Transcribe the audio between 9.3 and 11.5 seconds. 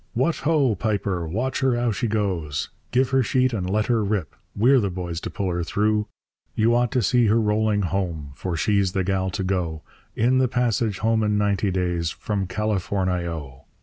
go In the passage home in